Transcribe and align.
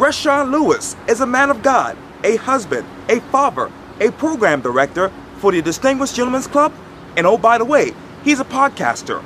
ReZsaun 0.00 0.50
Lewis 0.50 0.96
is 1.08 1.20
a 1.20 1.26
man 1.26 1.50
of 1.50 1.62
God, 1.62 1.94
a 2.24 2.36
husband, 2.36 2.88
a 3.10 3.20
father, 3.20 3.70
a 4.00 4.10
program 4.12 4.62
director 4.62 5.12
for 5.40 5.52
the 5.52 5.60
Distinguished 5.60 6.16
Gentlemen's 6.16 6.46
Club, 6.46 6.72
and 7.18 7.26
oh, 7.26 7.36
by 7.36 7.58
the 7.58 7.66
way, 7.66 7.92
he's 8.24 8.40
a 8.40 8.44
podcaster. 8.46 9.22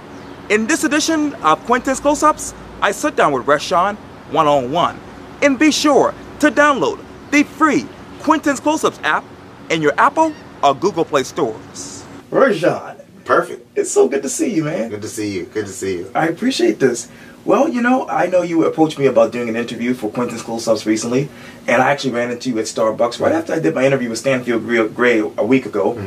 In 0.50 0.66
this 0.66 0.82
edition 0.82 1.32
of 1.45 1.64
Quintin's 1.66 2.00
Close 2.00 2.25
Ups, 2.25 2.54
I 2.82 2.90
sit 2.90 3.14
down 3.14 3.30
with 3.30 3.46
ReZsaun 3.46 3.95
one 4.32 4.48
on 4.48 4.72
one. 4.72 4.98
And 5.43 5.61
be 5.61 5.71
sure 5.71 6.12
to 6.40 6.50
download 6.50 6.98
the 7.30 7.45
free 7.45 7.86
Quintin's 8.18 8.59
Close 8.59 8.82
Ups 8.82 8.98
app 9.04 9.25
in 9.70 9.80
your 9.80 9.95
Apple 9.96 10.34
or 10.61 10.75
Google 10.75 11.04
Play 11.04 11.22
stores. 11.22 12.04
ReZsaun, 12.32 12.93
Perfect. 13.25 13.66
it's 13.77 13.91
so 13.91 14.09
good 14.09 14.22
to 14.22 14.29
see 14.29 14.52
you, 14.54 14.64
man. 14.64 14.90
Good 14.90 15.03
to 15.03 15.08
see 15.08 15.32
you. 15.32 15.44
Good 15.46 15.67
to 15.67 15.72
see 15.72 15.99
you. 15.99 16.11
I 16.14 16.29
appreciate 16.29 16.79
this. 16.79 17.08
Well, 17.44 17.68
you 17.68 17.82
know, 17.82 18.08
I 18.08 18.26
know 18.26 18.40
you 18.43 18.64
approached 18.64 18.99
me 18.99 19.07
about 19.07 19.30
doing 19.32 19.49
an 19.50 19.57
interview 19.57 19.93
for 19.93 20.11
Quintin's 20.11 20.43
Close 20.43 20.66
Ups 20.66 20.86
recently, 20.86 21.29
and 21.66 21.82
I 21.82 21.90
actually 21.90 22.13
ran 22.13 22.30
into 22.30 22.49
you 22.50 22.58
at 22.58 22.64
Starbucks 22.64 23.21
right 23.21 23.32
after 23.32 23.52
I 23.52 23.58
did 23.58 23.75
my 23.75 23.85
interview 23.85 24.08
with 24.08 24.18
Stanfield 24.18 24.64
Gray- 24.94 25.18
a 25.18 25.44
week 25.44 25.66
ago. 25.66 25.99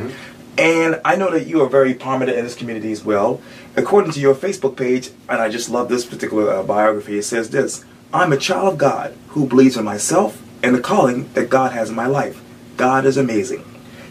And 0.58 1.00
I 1.06 1.16
know 1.16 1.30
that 1.30 1.46
you 1.46 1.62
are 1.62 1.70
very 1.70 1.94
prominent 1.94 2.36
in 2.38 2.44
this 2.44 2.56
community 2.56 2.92
as 2.92 3.06
well. 3.06 3.40
According 3.76 4.12
to 4.14 4.20
your 4.20 4.34
Facebook 4.34 4.76
page, 4.76 5.12
and 5.30 5.40
I 5.40 5.50
just 5.50 5.70
love 5.70 5.90
this 5.90 6.04
particular 6.06 6.52
uh, 6.52 6.64
biography, 6.64 7.20
it 7.20 7.24
says 7.24 7.52
this 7.52 7.86
I'm 8.12 8.34
a 8.34 8.38
child 8.38 8.74
of 8.74 8.78
God 8.80 9.16
who 9.30 9.46
believes 9.46 9.78
in 9.78 9.86
myself 9.86 10.42
and 10.64 10.74
the 10.74 10.80
calling 10.82 11.32
that 11.34 11.52
God 11.52 11.74
has 11.74 11.90
in 11.92 11.96
my 11.96 12.08
life. 12.08 12.42
God 12.78 13.06
is 13.06 13.18
amazing. 13.18 13.64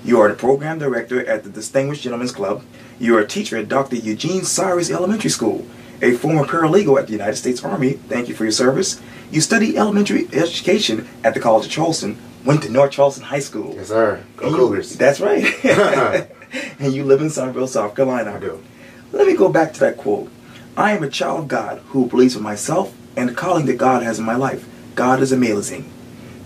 You 0.07 0.21
are 0.21 0.29
the 0.29 0.37
program 0.37 0.79
director 0.79 1.27
at 1.27 1.43
the 1.43 1.51
Distinguished 1.51 2.03
Gentlemen's 2.05 2.31
Club. 2.31 2.63
You 3.01 3.17
are 3.17 3.21
a 3.21 3.27
teacher 3.27 3.57
at 3.57 3.69
Dr. 3.69 3.97
Eugene 3.97 4.45
Sires 4.45 4.89
Elementary 4.89 5.31
School, 5.31 5.67
a 6.01 6.13
former 6.13 6.45
paralegal 6.45 6.97
at 6.97 7.07
the 7.09 7.13
United 7.13 7.35
States 7.35 7.65
Army. 7.65 7.95
Thank 7.95 8.29
you 8.29 8.35
for 8.37 8.45
your 8.45 8.53
service. 8.53 9.01
You 9.33 9.41
study 9.41 9.77
elementary 9.77 10.29
education 10.33 11.09
at 11.25 11.35
the 11.35 11.41
College 11.41 11.67
of 11.67 11.73
Charleston, 11.73 12.19
went 12.45 12.63
to 12.63 12.71
North 12.71 12.93
Charleston 12.93 13.25
High 13.25 13.41
School. 13.41 13.75
Yes, 13.75 13.89
sir. 13.89 14.23
Go 14.37 14.51
you- 14.51 14.55
Cougars. 14.55 14.95
That's 14.95 15.19
right. 15.19 15.43
and 16.79 16.95
you 16.95 17.03
live 17.03 17.21
in 17.21 17.29
Summerville, 17.29 17.67
South 17.67 17.97
Carolina. 17.97 18.35
I 18.37 18.39
do. 18.39 18.63
Let 19.11 19.27
me 19.27 19.35
go 19.35 19.49
back 19.49 19.73
to 19.73 19.81
that 19.81 19.97
quote. 19.97 20.31
I 20.77 20.93
am 20.93 21.03
a 21.03 21.11
child 21.11 21.41
of 21.41 21.49
God 21.49 21.81
who 21.89 22.07
believes 22.07 22.37
in 22.37 22.45
myself 22.45 22.95
and 23.17 23.29
the 23.29 23.35
calling 23.35 23.67
that 23.67 23.77
God 23.77 24.05
has 24.05 24.21
in 24.21 24.25
my 24.25 24.37
life. 24.37 24.69
God 24.95 25.21
is 25.21 25.33
amazing. 25.33 25.91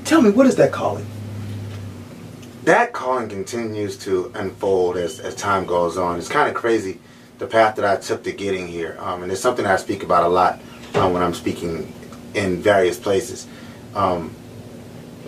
Tell 0.05 0.23
me, 0.23 0.31
what 0.31 0.47
is 0.47 0.57
that 0.57 0.73
calling? 0.73 1.07
That 2.71 2.93
calling 2.93 3.29
continues 3.29 3.97
to 3.97 4.31
unfold 4.37 4.97
as, 4.97 5.19
as 5.19 5.35
time 5.35 5.67
goes 5.67 5.99
on. 5.99 6.19
It's 6.19 6.29
kind 6.29 6.49
of 6.49 6.55
crazy 6.55 7.01
the 7.39 7.47
path 7.47 7.75
that 7.77 7.85
I 7.85 8.01
took 8.01 8.23
to 8.25 8.33
getting 8.33 8.69
here. 8.69 8.97
Um, 9.01 9.25
and 9.25 9.33
it's 9.33 9.41
something 9.41 9.67
I 9.67 9.77
speak 9.77 10.05
about 10.05 10.25
a 10.25 10.29
lot 10.29 10.61
um, 10.95 11.13
when 11.13 11.23
I'm 11.23 11.35
speaking 11.35 11.93
in 12.35 12.63
various 12.63 12.99
places. 12.99 13.49
Um, 13.95 14.33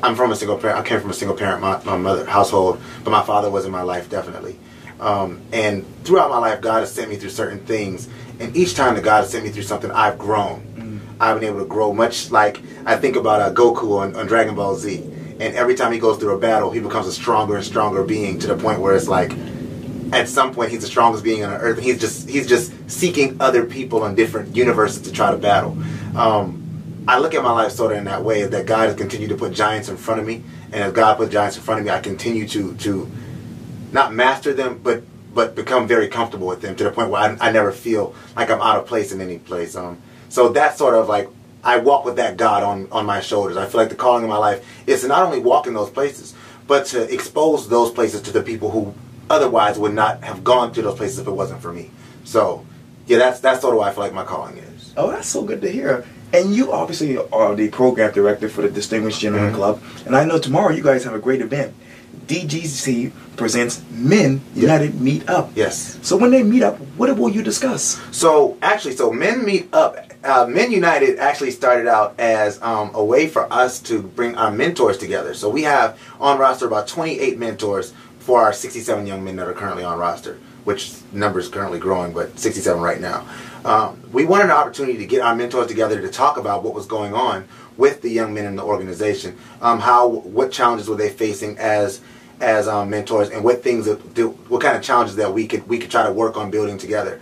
I'm 0.05 0.15
from 0.15 0.31
a 0.31 0.37
single 0.37 0.57
parent. 0.57 0.79
I 0.79 0.83
came 0.83 1.01
from 1.01 1.11
a 1.11 1.15
single 1.15 1.37
parent 1.37 1.61
my, 1.61 1.83
my 1.85 1.97
mother 1.97 2.25
household, 2.27 2.81
but 3.03 3.11
my 3.11 3.23
father 3.23 3.51
was 3.51 3.65
in 3.65 3.73
my 3.73 3.83
life 3.83 4.09
definitely. 4.09 4.59
Um, 5.01 5.41
and 5.53 5.85
throughout 6.05 6.31
my 6.31 6.39
life, 6.39 6.61
God 6.61 6.81
has 6.81 6.93
sent 6.93 7.11
me 7.11 7.17
through 7.17 7.31
certain 7.31 7.59
things, 7.67 8.09
and 8.39 8.57
each 8.57 8.77
time 8.77 8.95
that 8.95 9.03
God 9.03 9.23
has 9.23 9.31
sent 9.31 9.45
me 9.45 9.51
through 9.51 9.65
something, 9.65 9.91
I've 9.91 10.17
grown. 10.17 11.01
I've 11.19 11.41
been 11.41 11.49
able 11.49 11.61
to 11.61 11.67
grow, 11.67 11.93
much 11.93 12.31
like 12.31 12.61
I 12.85 12.97
think 12.97 13.17
about 13.17 13.41
uh, 13.41 13.53
Goku 13.53 13.99
on, 13.99 14.15
on 14.15 14.27
Dragon 14.27 14.55
Ball 14.55 14.77
Z. 14.77 15.09
And 15.43 15.57
every 15.57 15.75
time 15.75 15.93
he 15.93 15.99
goes 15.99 16.19
through 16.19 16.37
a 16.37 16.39
battle, 16.39 16.71
he 16.71 16.79
becomes 16.79 17.09
a 17.09 17.13
stronger 17.13 17.57
and 17.57 17.65
stronger 17.65 18.05
being 18.05 18.39
to 18.39 18.47
the 18.47 18.57
point 18.57 18.79
where 18.81 18.95
it's 18.95 19.09
like, 19.09 19.33
at 20.13 20.29
some 20.29 20.55
point, 20.55 20.71
he's 20.71 20.83
the 20.83 20.87
strongest 20.87 21.25
being 21.25 21.43
on 21.43 21.55
earth. 21.55 21.81
He's 21.81 21.99
just 21.99 22.29
he's 22.29 22.47
just 22.47 22.73
seeking 22.89 23.41
other 23.41 23.65
people 23.65 24.05
in 24.07 24.15
different 24.15 24.55
universes 24.55 25.03
to 25.03 25.13
try 25.13 25.33
to 25.33 25.37
battle. 25.37 25.77
Um, 26.15 27.05
I 27.09 27.19
look 27.19 27.35
at 27.35 27.43
my 27.43 27.51
life 27.51 27.73
sort 27.73 27.91
of 27.91 27.99
in 27.99 28.05
that 28.05 28.23
way 28.23 28.45
that 28.45 28.67
God 28.67 28.87
has 28.87 28.95
continued 28.95 29.31
to 29.31 29.37
put 29.37 29.53
giants 29.53 29.89
in 29.89 29.97
front 29.97 30.21
of 30.21 30.27
me, 30.27 30.45
and 30.67 30.85
as 30.85 30.93
God 30.93 31.17
put 31.17 31.31
giants 31.31 31.57
in 31.57 31.63
front 31.65 31.81
of 31.81 31.87
me, 31.87 31.91
I 31.91 31.99
continue 31.99 32.47
to 32.49 32.77
to 32.77 33.11
not 33.91 34.15
master 34.15 34.53
them, 34.55 34.81
but 34.81 35.03
but 35.35 35.57
become 35.57 35.89
very 35.89 36.07
comfortable 36.07 36.47
with 36.47 36.61
them 36.61 36.77
to 36.77 36.85
the 36.85 36.93
point 36.93 37.11
where 37.11 37.23
I, 37.23 37.49
I 37.49 37.51
never 37.51 37.73
feel 37.73 38.15
like 38.37 38.49
I'm 38.49 38.61
out 38.61 38.77
of 38.77 38.87
place 38.87 39.11
in 39.11 39.21
any 39.21 39.39
place. 39.39 39.75
Um, 39.75 40.01
so 40.29 40.51
that's 40.51 40.79
sort 40.79 40.95
of 40.95 41.09
like 41.09 41.29
I 41.65 41.79
walk 41.79 42.05
with 42.05 42.17
that 42.17 42.37
God 42.37 42.63
on 42.63 42.89
on 42.91 43.07
my 43.07 43.21
shoulders. 43.21 43.57
I 43.57 43.67
feel 43.67 43.81
like 43.81 43.91
the 43.91 43.95
calling 43.95 44.25
of 44.25 44.31
my 44.31 44.37
life 44.39 44.65
is 44.87 45.03
to 45.03 45.09
not 45.09 45.23
only 45.23 45.39
walk 45.39 45.67
in 45.67 45.75
those 45.75 45.91
places, 45.91 46.35
but 46.67 46.87
to 46.87 47.13
expose 47.13 47.69
those 47.69 47.91
places 47.91 48.23
to 48.23 48.33
the 48.33 48.43
people 48.43 48.71
who 48.71 48.95
otherwise 49.31 49.79
would 49.79 49.95
not 49.95 50.23
have 50.25 50.43
gone 50.45 50.73
to 50.73 50.83
those 50.83 50.97
places 50.97 51.19
if 51.19 51.27
it 51.27 51.31
wasn't 51.33 51.61
for 51.63 51.73
me. 51.73 51.91
So 52.25 52.67
yeah, 53.07 53.19
that's 53.19 53.41
that's 53.41 53.61
sort 53.61 53.75
of 53.75 53.79
what 53.79 53.89
I 53.89 53.93
feel 53.93 54.05
like 54.05 54.13
my 54.13 54.25
calling 54.25 54.59
is. 54.59 54.93
Oh, 54.97 55.11
that's 55.11 55.29
so 55.29 55.43
good 55.43 55.61
to 55.63 55.71
hear. 55.71 56.05
And 56.33 56.55
you 56.55 56.73
obviously 56.73 57.19
are 57.19 57.55
the 57.55 57.69
program 57.69 58.13
director 58.13 58.49
for 58.49 58.63
the 58.63 58.71
Distinguished 58.71 59.21
Gentlemen 59.21 59.53
Mhm. 59.53 59.57
Club. 59.57 59.83
And 60.07 60.17
I 60.17 60.25
know 60.25 60.39
tomorrow 60.39 60.71
you 60.73 60.83
guys 60.83 61.05
have 61.05 61.15
a 61.15 61.19
great 61.19 61.43
event. 61.43 61.75
DGC 62.27 63.13
presents 63.37 63.83
Men 63.91 64.41
United 64.55 65.01
Meet 65.01 65.29
Up. 65.29 65.51
Yes. 65.55 65.99
So 66.03 66.17
when 66.17 66.31
they 66.31 66.43
meet 66.43 66.63
up, 66.63 66.79
what 66.97 67.17
will 67.17 67.31
you 67.31 67.43
discuss? 67.43 68.01
So 68.17 68.59
actually, 68.63 68.95
so 68.95 69.13
Men 69.13 69.45
Meet 69.45 69.73
Up, 69.73 69.97
uh, 70.25 70.47
Men 70.47 70.71
United 70.71 71.19
actually 71.19 71.51
started 71.51 71.87
out 71.87 72.19
as 72.19 72.61
um, 72.63 72.91
a 72.95 73.05
way 73.05 73.27
for 73.27 73.53
us 73.53 73.81
to 73.81 74.03
bring 74.03 74.37
our 74.37 74.51
mentors 74.51 74.99
together. 74.99 75.35
So 75.35 75.49
we 75.49 75.63
have 75.63 75.99
on 76.21 76.39
roster 76.39 76.67
about 76.67 76.87
28 76.89 77.39
mentors 77.39 77.93
for 78.19 78.41
our 78.41 78.53
67 78.53 79.07
young 79.07 79.25
men 79.25 79.37
that 79.37 79.49
are 79.49 79.53
currently 79.53 79.83
on 79.83 79.99
roster, 79.99 80.39
which 80.65 80.93
number 81.13 81.41
is 81.41 81.49
currently 81.49 81.79
growing, 81.79 82.13
but 82.13 82.39
67 82.39 82.81
right 82.81 83.01
now. 83.01 83.27
Um, 83.65 84.01
we 84.13 84.25
wanted 84.25 84.45
an 84.45 84.51
opportunity 84.53 84.99
to 84.99 85.07
get 85.07 85.23
our 85.23 85.35
mentors 85.35 85.69
together 85.69 86.01
to 86.01 86.09
talk 86.09 86.37
about 86.37 86.63
what 86.65 86.75
was 86.75 86.87
going 86.87 87.15
on 87.15 87.47
with 87.77 88.03
the 88.03 88.11
young 88.11 88.35
men 88.35 88.45
in 88.45 88.57
the 88.57 88.63
organization. 88.63 89.37
Um, 89.61 89.81
how, 89.81 90.09
what 90.09 90.53
challenges 90.53 90.89
were 90.89 90.97
they 90.97 91.11
facing 91.11 91.59
as 91.59 92.01
as 92.41 92.67
um, 92.67 92.91
mentors, 92.91 93.31
and 93.31 93.45
what 93.45 93.63
things, 93.63 93.87
that, 93.87 94.15
do, 94.15 94.31
what 94.49 94.61
kind 94.61 94.77
of 94.77 94.83
challenges 94.83 95.15
that 95.15 95.33
we 95.33 95.47
could 95.47 95.67
we 95.69 95.79
could 95.79 95.91
try 95.91 96.05
to 96.05 96.13
work 96.13 96.37
on 96.37 96.51
building 96.51 96.77
together 96.77 97.21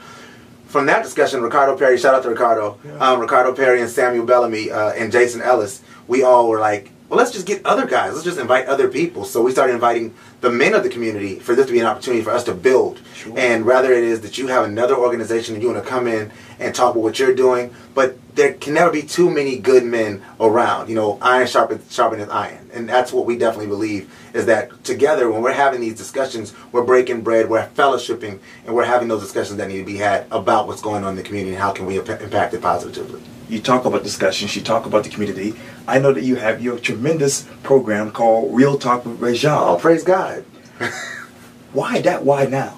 from 0.71 0.87
that 0.87 1.03
discussion, 1.03 1.43
Ricardo 1.43 1.77
Perry, 1.77 1.99
shout 1.99 2.15
out 2.15 2.23
to 2.23 2.29
Ricardo, 2.29 2.79
um, 3.01 3.19
Ricardo 3.19 3.53
Perry 3.53 3.81
and 3.81 3.91
Samuel 3.91 4.25
Bellamy 4.25 4.71
uh, 4.71 4.91
and 4.91 5.11
Jason 5.11 5.43
Ellis, 5.43 5.83
we 6.07 6.23
all 6.23 6.49
were 6.49 6.61
like, 6.61 6.93
well, 7.11 7.19
let's 7.19 7.33
just 7.33 7.45
get 7.45 7.67
other 7.67 7.87
guys. 7.87 8.13
Let's 8.13 8.25
just 8.25 8.39
invite 8.39 8.67
other 8.67 8.87
people. 8.87 9.25
So 9.25 9.43
we 9.43 9.51
started 9.51 9.75
inviting 9.75 10.15
the 10.43 10.51
men 10.51 10.75
of 10.75 10.85
the 10.85 10.89
community 10.89 11.41
for 11.41 11.57
this 11.57 11.67
to 11.67 11.73
be 11.73 11.81
an 11.81 11.87
opportunity 11.87 12.23
for 12.23 12.31
us 12.31 12.45
to 12.45 12.55
build. 12.55 13.01
Sure. 13.15 13.37
And 13.37 13.67
rather 13.67 13.93
it 13.93 14.05
is 14.05 14.21
that 14.21 14.39
you 14.39 14.47
have 14.47 14.65
another 14.65 14.95
organization 14.95 15.55
and 15.55 15.63
you 15.63 15.73
want 15.73 15.83
to 15.83 15.91
come 15.91 16.07
in 16.07 16.31
and 16.61 16.73
talk 16.73 16.93
about 16.93 17.03
what 17.03 17.19
you're 17.19 17.35
doing, 17.35 17.75
but 17.97 18.17
there 18.37 18.53
can 18.53 18.75
never 18.75 18.93
be 18.93 19.03
too 19.03 19.29
many 19.29 19.59
good 19.59 19.83
men 19.83 20.23
around. 20.39 20.89
You 20.89 20.95
know, 20.95 21.19
iron 21.21 21.49
sharpens 21.49 21.83
sharpeneth 21.91 22.31
iron, 22.31 22.71
and 22.73 22.89
that's 22.89 23.13
what 23.13 23.27
we 23.27 23.37
definitely 23.37 23.67
believe 23.67 24.09
is 24.35 24.47
that 24.47 24.85
together 24.85 25.31
when 25.31 25.43
we're 25.43 25.53
having 25.53 25.81
these 25.81 25.97
discussions, 25.97 26.55
we're 26.73 26.85
breaking 26.85 27.23
bread, 27.23 27.49
we're 27.49 27.67
fellowshipping, 27.69 28.39
and 28.67 28.75
we're 28.75 28.85
having 28.85 29.09
those 29.09 29.23
discussions 29.23 29.57
that 29.59 29.69
need 29.69 29.79
to 29.79 29.85
be 29.85 29.97
had 29.97 30.27
about 30.31 30.67
what's 30.67 30.83
going 30.83 31.05
on 31.05 31.11
in 31.11 31.17
the 31.17 31.23
community 31.23 31.53
and 31.55 31.61
how 31.63 31.73
can 31.73 31.87
we 31.87 31.99
imp- 31.99 32.09
impact 32.21 32.55
it 32.55 32.63
positively. 32.63 33.21
You 33.49 33.61
talk 33.61 33.85
about 33.85 34.05
discussions, 34.05 34.55
you 34.55 34.63
talk 34.63 34.87
about 34.87 35.03
the 35.05 35.11
community. 35.11 35.55
I 35.89 35.99
know 35.99 36.13
that 36.13 36.23
you 36.23 36.37
have 36.37 36.63
your 36.63 36.79
tremendous 36.79 37.49
program 37.65 38.13
called 38.13 38.55
Real 38.55 38.79
Talk 38.79 39.05
with 39.05 39.45
Oh, 39.45 39.77
praise 39.81 40.05
God. 40.05 40.45
Why 41.73 42.01
that? 42.03 42.25
Why 42.25 42.47
now? 42.47 42.77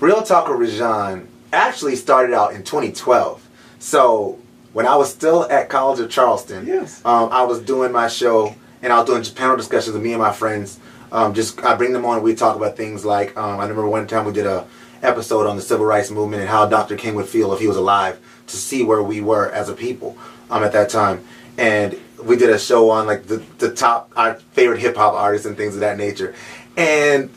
Real 0.00 0.22
Talk 0.22 0.48
with 0.48 0.68
ReZsaun 0.70 1.26
actually 1.52 1.96
started 1.96 2.34
out 2.34 2.52
in 2.52 2.62
2012. 2.62 3.48
So 3.78 4.38
when 4.74 4.86
I 4.86 4.96
was 4.96 5.10
still 5.10 5.44
at 5.50 5.70
College 5.70 6.00
of 6.00 6.10
Charleston, 6.10 6.66
Yes. 6.66 7.00
um, 7.04 7.30
I 7.32 7.44
was 7.44 7.60
doing 7.60 7.92
my 7.92 8.08
show 8.08 8.54
and 8.86 8.92
I 8.92 9.00
was 9.00 9.08
doing 9.08 9.34
panel 9.34 9.56
discussions 9.56 9.94
with 9.94 10.02
me 10.04 10.12
and 10.12 10.22
my 10.22 10.32
friends. 10.32 10.78
Um, 11.10 11.34
just 11.34 11.60
I 11.64 11.74
bring 11.74 11.92
them 11.92 12.04
on. 12.04 12.18
and 12.18 12.22
We 12.22 12.36
talk 12.36 12.54
about 12.54 12.76
things 12.76 13.04
like 13.04 13.36
um, 13.36 13.58
I 13.58 13.62
remember 13.64 13.88
one 13.88 14.06
time 14.06 14.24
we 14.24 14.32
did 14.32 14.46
a 14.46 14.64
episode 15.02 15.44
on 15.48 15.56
the 15.56 15.62
civil 15.62 15.84
rights 15.84 16.12
movement 16.12 16.42
and 16.42 16.48
how 16.48 16.66
Dr. 16.66 16.94
King 16.96 17.16
would 17.16 17.26
feel 17.26 17.52
if 17.52 17.58
he 17.58 17.66
was 17.66 17.76
alive 17.76 18.20
to 18.46 18.56
see 18.56 18.84
where 18.84 19.02
we 19.02 19.20
were 19.20 19.50
as 19.50 19.68
a 19.68 19.74
people 19.74 20.16
um, 20.52 20.62
at 20.62 20.70
that 20.70 20.88
time. 20.88 21.26
And 21.58 22.00
we 22.22 22.36
did 22.36 22.48
a 22.48 22.60
show 22.60 22.90
on 22.90 23.08
like 23.08 23.26
the, 23.26 23.42
the 23.58 23.74
top 23.74 24.12
our 24.14 24.34
favorite 24.52 24.78
hip 24.78 24.94
hop 24.94 25.14
artists 25.14 25.48
and 25.48 25.56
things 25.56 25.74
of 25.74 25.80
that 25.80 25.98
nature. 25.98 26.36
And 26.76 27.28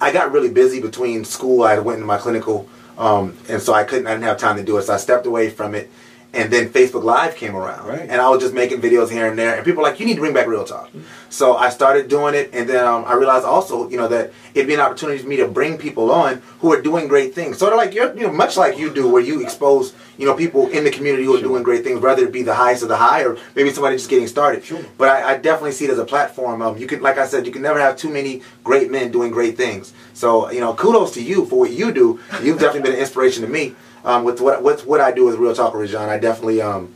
I 0.00 0.12
got 0.12 0.30
really 0.30 0.50
busy 0.50 0.80
between 0.80 1.24
school. 1.24 1.64
I 1.64 1.80
went 1.80 1.96
into 1.96 2.06
my 2.06 2.18
clinical, 2.18 2.68
um, 2.96 3.36
and 3.48 3.60
so 3.60 3.74
I 3.74 3.82
couldn't. 3.82 4.06
I 4.06 4.12
didn't 4.12 4.26
have 4.26 4.38
time 4.38 4.54
to 4.56 4.62
do 4.62 4.78
it. 4.78 4.82
So 4.82 4.94
I 4.94 4.98
stepped 4.98 5.26
away 5.26 5.50
from 5.50 5.74
it, 5.74 5.90
and 6.34 6.50
then 6.52 6.68
Facebook 6.70 7.04
Live 7.04 7.36
came 7.36 7.54
around, 7.54 7.86
Right. 7.86 8.06
and 8.08 8.20
I 8.20 8.28
was 8.30 8.40
just 8.40 8.54
making 8.54 8.80
videos 8.80 9.10
here 9.10 9.26
and 9.26 9.38
there. 9.38 9.54
And 9.56 9.64
people 9.64 9.82
were 9.82 9.88
like, 9.88 10.00
"You 10.00 10.06
need 10.06 10.14
to 10.14 10.20
bring 10.20 10.32
back 10.32 10.46
Real 10.46 10.64
Talk." 10.64 10.88
So 11.28 11.56
I 11.56 11.68
started 11.70 12.08
doing 12.08 12.34
it, 12.34 12.50
and 12.52 12.68
then 12.68 12.84
um, 12.86 13.04
I 13.06 13.14
realized 13.14 13.44
also, 13.46 13.88
you 13.88 13.96
know, 13.96 14.08
that 14.08 14.32
it'd 14.54 14.66
be 14.68 14.74
an 14.74 14.80
opportunity 14.80 15.18
for 15.18 15.28
me 15.28 15.36
to 15.36 15.48
bring 15.48 15.78
people 15.78 16.10
on 16.10 16.42
who 16.60 16.72
are 16.72 16.80
doing 16.82 17.08
great 17.08 17.34
things. 17.34 17.58
Sort 17.58 17.72
of 17.72 17.78
like 17.78 17.94
you're, 17.94 18.14
you 18.16 18.22
know, 18.26 18.32
much 18.32 18.56
like 18.56 18.78
you 18.78 18.92
do, 18.92 19.08
where 19.08 19.22
you 19.22 19.42
expose, 19.42 19.94
you 20.18 20.26
know, 20.26 20.34
people 20.34 20.68
in 20.68 20.84
the 20.84 20.90
community 20.90 21.24
who 21.24 21.34
are 21.36 21.40
doing 21.40 21.62
great 21.62 21.84
things, 21.84 22.00
whether 22.00 22.22
it 22.24 22.32
be 22.32 22.42
the 22.42 22.54
highest 22.54 22.82
of 22.82 22.88
the 22.90 22.96
high 22.96 23.24
or 23.24 23.38
maybe 23.56 23.70
somebody 23.70 23.96
just 23.96 24.10
getting 24.10 24.26
started. 24.26 24.62
Sure. 24.64 24.80
But 24.98 25.08
I, 25.08 25.32
I 25.34 25.36
definitely 25.38 25.72
see 25.72 25.86
it 25.86 25.90
as 25.90 25.98
a 25.98 26.04
platform. 26.04 26.60
Um, 26.60 26.76
you 26.76 26.86
can, 26.86 27.00
like 27.00 27.16
I 27.18 27.26
said, 27.26 27.46
you 27.46 27.52
can 27.52 27.62
never 27.62 27.80
have 27.80 27.96
too 27.96 28.10
many 28.10 28.42
great 28.62 28.90
men 28.90 29.10
doing 29.10 29.30
great 29.30 29.56
things. 29.56 29.92
So 30.12 30.50
you 30.50 30.60
know, 30.60 30.74
kudos 30.74 31.12
to 31.14 31.22
you 31.22 31.46
for 31.46 31.58
what 31.60 31.70
you 31.70 31.92
do. 31.92 32.20
You've 32.42 32.58
definitely 32.60 32.82
been 32.90 32.92
an 32.94 33.00
inspiration 33.00 33.42
to 33.42 33.48
me. 33.48 33.74
Um, 34.04 34.24
with 34.24 34.40
what 34.40 34.62
with 34.62 34.86
what 34.86 35.00
I 35.00 35.12
do 35.12 35.24
with 35.24 35.36
Real 35.36 35.54
Talk 35.54 35.74
with 35.74 35.90
ReZsaun, 35.90 36.08
I 36.08 36.18
definitely 36.18 36.60
um, 36.60 36.92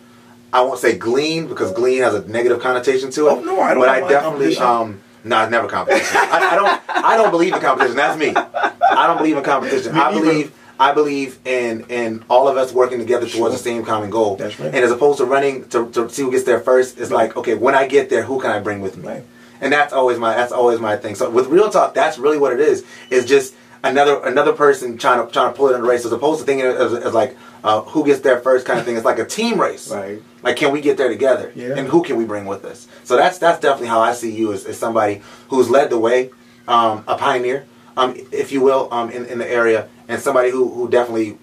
I 0.52 0.62
won't 0.62 0.78
say 0.80 0.96
glean 0.96 1.46
because 1.46 1.72
glean 1.72 2.02
has 2.02 2.14
a 2.14 2.26
negative 2.28 2.60
connotation 2.60 3.10
to 3.12 3.28
it. 3.28 3.30
Oh, 3.30 3.40
no, 3.40 3.60
I 3.60 3.74
don't 3.74 3.82
But 3.82 3.88
I 3.88 4.08
definitely 4.08 4.56
um 4.56 5.00
no, 5.24 5.42
it's 5.42 5.50
never 5.50 5.68
competition. 5.68 6.16
I, 6.16 6.48
I 6.52 6.56
don't 6.56 7.04
I 7.04 7.16
don't 7.16 7.30
believe 7.30 7.52
in 7.54 7.60
competition. 7.60 7.96
That's 7.96 8.18
me. 8.18 8.32
I 8.34 9.06
don't 9.06 9.18
believe 9.18 9.36
in 9.36 9.44
competition. 9.44 9.94
Me 9.94 10.00
I 10.00 10.10
neither. 10.10 10.24
believe 10.24 10.54
I 10.78 10.92
believe 10.92 11.38
in 11.44 11.86
in 11.88 12.24
all 12.28 12.48
of 12.48 12.56
us 12.56 12.72
working 12.72 12.98
together 12.98 13.28
towards 13.28 13.54
the 13.54 13.60
same 13.60 13.84
common 13.84 14.10
goal. 14.10 14.36
That's 14.36 14.58
right. 14.58 14.74
And 14.74 14.84
as 14.84 14.90
opposed 14.90 15.18
to 15.18 15.24
running 15.24 15.68
to, 15.70 15.90
to 15.90 16.08
see 16.08 16.22
who 16.22 16.30
gets 16.30 16.44
there 16.44 16.60
first, 16.60 16.98
it's 16.98 17.10
like, 17.10 17.36
okay, 17.36 17.54
when 17.54 17.74
I 17.74 17.86
get 17.86 18.08
there, 18.10 18.22
who 18.22 18.40
can 18.40 18.50
I 18.50 18.60
bring 18.60 18.80
with 18.80 18.96
me? 18.96 19.08
Right. 19.08 19.24
And 19.60 19.72
that's 19.72 19.92
always 19.92 20.18
my 20.18 20.34
that's 20.34 20.52
always 20.52 20.80
my 20.80 20.96
thing. 20.96 21.14
So 21.14 21.30
with 21.30 21.46
real 21.46 21.70
talk, 21.70 21.94
that's 21.94 22.18
really 22.18 22.38
what 22.38 22.52
it 22.52 22.60
is. 22.60 22.84
Is 23.10 23.24
just 23.26 23.54
another 23.82 24.20
another 24.24 24.52
person 24.52 24.98
trying 24.98 25.24
to 25.24 25.32
trying 25.32 25.52
to 25.52 25.56
pull 25.56 25.68
it 25.68 25.74
in 25.74 25.82
the 25.82 25.88
race 25.88 26.04
as 26.04 26.12
opposed 26.12 26.40
to 26.40 26.46
thinking 26.46 26.66
as, 26.66 26.92
as 26.92 27.14
like 27.14 27.36
uh, 27.64 27.82
who 27.82 28.04
gets 28.04 28.20
there 28.20 28.40
first 28.40 28.66
kind 28.66 28.78
of 28.78 28.84
thing. 28.84 28.96
It's 28.96 29.04
like 29.04 29.18
a 29.18 29.24
team 29.24 29.60
race. 29.60 29.90
Right. 29.90 30.22
Like 30.42 30.56
can 30.56 30.72
we 30.72 30.80
get 30.80 30.96
there 30.96 31.08
together? 31.08 31.52
Yeah. 31.54 31.74
And 31.76 31.88
who 31.88 32.02
can 32.02 32.16
we 32.16 32.24
bring 32.24 32.46
with 32.46 32.64
us? 32.64 32.88
So 33.04 33.16
that's 33.16 33.38
that's 33.38 33.60
definitely 33.60 33.88
how 33.88 34.00
I 34.00 34.12
see 34.12 34.34
you 34.34 34.52
as, 34.52 34.64
as 34.64 34.78
somebody 34.78 35.22
who's 35.48 35.68
led 35.70 35.90
the 35.90 35.98
way, 35.98 36.30
um, 36.68 37.04
a 37.06 37.16
pioneer, 37.16 37.66
um, 37.96 38.14
if 38.32 38.52
you 38.52 38.60
will, 38.60 38.92
um, 38.92 39.10
in, 39.10 39.26
in 39.26 39.38
the 39.38 39.48
area, 39.48 39.88
and 40.08 40.20
somebody 40.20 40.50
who, 40.50 40.68
who 40.68 40.88
definitely 40.88 41.38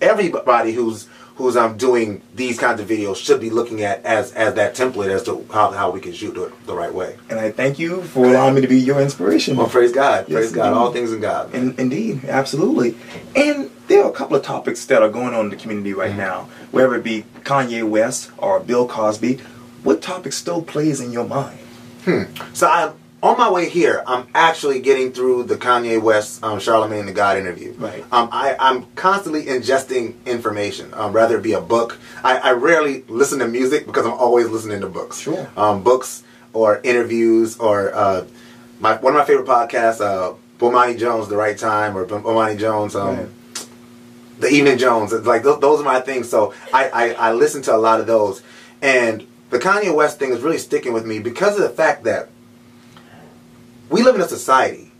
everybody 0.00 0.72
who's 0.72 1.08
who's 1.36 1.56
um 1.56 1.76
doing 1.76 2.22
these 2.34 2.58
kinds 2.58 2.80
of 2.80 2.88
videos 2.88 3.16
should 3.16 3.40
be 3.40 3.50
looking 3.50 3.82
at 3.82 4.04
as 4.04 4.32
as 4.32 4.54
that 4.54 4.74
template 4.74 5.08
as 5.10 5.22
to 5.24 5.44
how, 5.52 5.70
how 5.72 5.90
we 5.90 6.00
can 6.00 6.12
shoot 6.12 6.36
it 6.36 6.66
the 6.66 6.74
right 6.74 6.92
way. 6.94 7.16
And 7.28 7.38
I 7.40 7.50
thank 7.50 7.78
you 7.78 8.02
for 8.02 8.24
allowing 8.26 8.54
me 8.54 8.60
to 8.60 8.68
be 8.68 8.78
your 8.78 9.00
inspiration. 9.00 9.56
Well, 9.56 9.66
praise 9.68 9.92
God, 9.92 10.26
Yes, 10.28 10.36
praise 10.38 10.52
God, 10.52 10.68
indeed. 10.68 10.78
all 10.78 10.92
things 10.92 11.12
in 11.12 11.20
God. 11.20 11.54
In, 11.54 11.74
indeed, 11.78 12.24
absolutely. 12.26 12.96
And 13.34 13.70
there 13.88 14.02
are 14.04 14.10
a 14.10 14.14
couple 14.14 14.36
of 14.36 14.42
topics 14.42 14.84
that 14.86 15.02
are 15.02 15.08
going 15.10 15.34
on 15.34 15.46
in 15.46 15.50
the 15.50 15.56
community 15.56 15.92
right 15.92 16.10
Mm-hmm. 16.10 16.18
now, 16.18 16.48
whether 16.70 16.94
it 16.94 17.02
be 17.04 17.24
Kanye 17.42 17.82
West 17.88 18.30
or 18.38 18.60
Bill 18.60 18.86
Cosby. 18.86 19.40
What 19.82 20.00
topic 20.00 20.32
still 20.32 20.62
plays 20.62 20.98
in 21.00 21.12
your 21.12 21.26
mind? 21.28 21.58
Hmm. 22.06 22.22
So 22.54 22.66
I'm 22.68 22.94
on 23.24 23.38
my 23.38 23.50
way 23.50 23.68
here. 23.70 24.04
I'm 24.06 24.28
actually 24.34 24.80
getting 24.80 25.10
through 25.12 25.44
the 25.44 25.56
Kanye 25.56 26.00
West, 26.00 26.44
um, 26.44 26.60
Charlemagne 26.60 27.06
the 27.06 27.12
God 27.12 27.38
interview. 27.38 27.72
Right. 27.72 28.04
Um, 28.12 28.28
I, 28.30 28.54
I'm 28.60 28.84
constantly 28.94 29.44
ingesting 29.46 30.14
information, 30.26 30.92
um, 30.92 31.14
whether 31.14 31.38
it 31.38 31.42
be 31.42 31.54
a 31.54 31.60
book. 31.60 31.98
I, 32.22 32.36
I 32.38 32.50
rarely 32.52 33.02
listen 33.08 33.38
to 33.38 33.48
music 33.48 33.86
because 33.86 34.04
I'm 34.04 34.12
always 34.12 34.48
listening 34.48 34.82
to 34.82 34.88
books. 34.88 35.20
Sure. 35.20 35.48
Um, 35.56 35.82
books 35.82 36.22
or 36.52 36.80
interviews 36.84 37.56
or 37.58 37.94
uh, 37.94 38.26
my 38.78 38.96
one 38.96 39.14
of 39.14 39.18
my 39.18 39.24
favorite 39.24 39.46
podcasts, 39.46 40.00
uh, 40.02 40.34
Bomani 40.58 40.98
Jones, 40.98 41.28
The 41.28 41.36
Right 41.36 41.56
Time, 41.56 41.96
or 41.96 42.04
Bomani 42.06 42.58
Jones. 42.58 42.94
Um, 42.94 43.16
Right. 43.16 43.28
the 44.38 44.48
Evening 44.48 44.76
Jones. 44.76 45.12
It's 45.14 45.26
like 45.26 45.42
those, 45.42 45.60
those 45.60 45.80
are 45.80 45.84
my 45.84 46.00
things. 46.00 46.28
So 46.28 46.52
I, 46.74 46.88
I, 46.90 47.12
I 47.12 47.32
listen 47.32 47.62
to 47.62 47.74
a 47.74 47.78
lot 47.78 48.00
of 48.00 48.06
those. 48.06 48.42
And 48.82 49.26
the 49.48 49.58
Kanye 49.58 49.94
West 49.94 50.18
thing 50.18 50.30
is 50.32 50.42
really 50.42 50.58
sticking 50.58 50.92
with 50.92 51.06
me 51.06 51.20
because 51.20 51.56
of 51.56 51.62
the 51.62 51.70
fact 51.70 52.04
that 52.04 52.28
we 53.90 54.02
live 54.02 54.14
in 54.14 54.20
a 54.20 54.28
society 54.28 54.90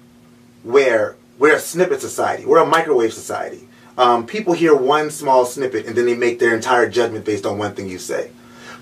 where 0.63 1.17
we're 1.39 1.57
a 1.57 1.61
snippet 1.61 2.01
society. 2.01 2.45
We're 2.45 2.63
a 2.63 2.67
microwave 2.67 3.13
society. 3.13 3.67
Um, 3.97 4.27
people 4.27 4.55
hear 4.55 4.75
one 4.75 5.11
small 5.11 5.45
snippet 5.45 5.87
and 5.87 5.97
then 5.97 6.07
they 6.07 6.17
make 6.17 6.39
their 6.39 6.55
entire 6.55 6.89
judgment 6.89 7.25
based 7.25 7.47
on 7.47 7.59
one 7.59 7.75
thing 7.75 7.89
you 7.89 7.99
say. 7.99 8.31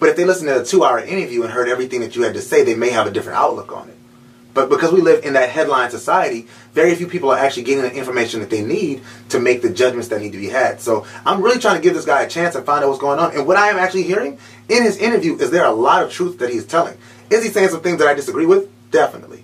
But 0.01 0.09
if 0.09 0.17
they 0.17 0.25
listen 0.25 0.47
to 0.47 0.61
a 0.61 0.65
two-hour 0.65 1.01
interview 1.01 1.43
and 1.43 1.53
heard 1.53 1.69
everything 1.69 2.01
that 2.01 2.17
you 2.17 2.23
had 2.23 2.35
to 2.35 2.41
say, 2.41 2.65
they 2.65 2.75
may 2.75 2.91
have 2.91 3.07
a 3.07 3.11
different 3.11 3.39
outlook 3.39 3.73
on 3.73 3.89
it. 3.89 3.97
But 4.55 4.69
because 4.69 4.93
we 4.93 5.01
live 5.01 5.25
in 5.25 5.33
that 5.35 5.49
headline 5.49 5.91
society, 5.91 6.47
very 6.73 6.95
few 6.95 7.07
people 7.07 7.31
are 7.31 7.39
actually 7.39 7.63
getting 7.63 7.83
the 7.83 7.95
information 7.95 8.41
that 8.41 8.51
they 8.51 8.63
need 8.63 9.03
to 9.31 9.41
make 9.41 9.63
the 9.63 9.71
judgments 9.71 10.09
that 10.09 10.21
need 10.21 10.33
to 10.33 10.39
be 10.39 10.49
had. 10.49 10.81
So 10.81 11.07
I'm 11.25 11.41
really 11.41 11.59
trying 11.59 11.77
to 11.77 11.83
give 11.83 11.95
this 11.95 12.05
guy 12.05 12.23
a 12.23 12.29
chance 12.29 12.55
and 12.55 12.67
find 12.67 12.85
out 12.85 12.89
what's 12.89 13.01
going 13.01 13.19
on. 13.19 13.35
And 13.35 13.47
what 13.47 13.57
I 13.57 13.69
am 13.69 13.77
actually 13.77 14.03
hearing 14.03 14.39
in 14.69 14.83
his 14.83 14.99
interview 14.99 15.37
is 15.37 15.51
there 15.51 15.65
a 15.65 15.73
lot 15.73 16.03
of 16.03 16.13
truth 16.13 16.39
that 16.41 16.51
he's 16.51 16.67
telling. 16.67 16.99
Is 17.31 17.43
he 17.43 17.51
saying 17.51 17.71
some 17.71 17.81
things 17.81 17.99
that 17.99 18.09
I 18.09 18.15
disagree 18.15 18.45
with? 18.45 18.69
Definitely. 18.91 19.42